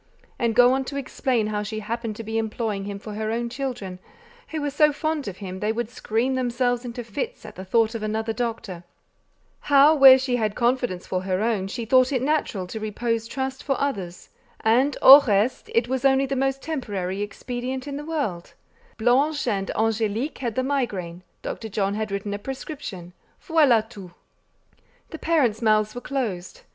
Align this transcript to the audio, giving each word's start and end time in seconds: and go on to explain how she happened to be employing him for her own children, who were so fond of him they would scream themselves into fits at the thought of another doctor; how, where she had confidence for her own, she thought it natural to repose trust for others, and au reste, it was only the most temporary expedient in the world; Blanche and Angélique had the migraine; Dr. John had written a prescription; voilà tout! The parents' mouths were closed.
and 0.39 0.55
go 0.55 0.73
on 0.73 0.83
to 0.83 0.95
explain 0.97 1.45
how 1.45 1.61
she 1.61 1.79
happened 1.79 2.15
to 2.15 2.23
be 2.23 2.39
employing 2.39 2.85
him 2.85 2.97
for 2.97 3.13
her 3.13 3.29
own 3.31 3.47
children, 3.49 3.99
who 4.47 4.59
were 4.59 4.71
so 4.71 4.91
fond 4.91 5.27
of 5.27 5.37
him 5.37 5.59
they 5.59 5.71
would 5.71 5.91
scream 5.91 6.33
themselves 6.33 6.83
into 6.83 7.03
fits 7.03 7.45
at 7.45 7.53
the 7.55 7.63
thought 7.63 7.93
of 7.93 8.01
another 8.01 8.33
doctor; 8.33 8.83
how, 9.59 9.93
where 9.93 10.17
she 10.17 10.37
had 10.37 10.55
confidence 10.55 11.05
for 11.05 11.21
her 11.21 11.43
own, 11.43 11.67
she 11.67 11.85
thought 11.85 12.11
it 12.11 12.23
natural 12.23 12.65
to 12.65 12.79
repose 12.79 13.27
trust 13.27 13.61
for 13.61 13.79
others, 13.79 14.29
and 14.61 14.97
au 15.03 15.21
reste, 15.27 15.69
it 15.75 15.87
was 15.87 16.03
only 16.03 16.25
the 16.25 16.35
most 16.35 16.63
temporary 16.63 17.21
expedient 17.21 17.87
in 17.87 17.95
the 17.97 18.03
world; 18.03 18.53
Blanche 18.97 19.47
and 19.47 19.69
Angélique 19.75 20.39
had 20.39 20.55
the 20.55 20.63
migraine; 20.63 21.21
Dr. 21.43 21.69
John 21.69 21.93
had 21.93 22.09
written 22.11 22.33
a 22.33 22.39
prescription; 22.39 23.13
voilà 23.45 23.87
tout! 23.87 24.13
The 25.11 25.19
parents' 25.19 25.61
mouths 25.61 25.93
were 25.93 26.01
closed. 26.01 26.61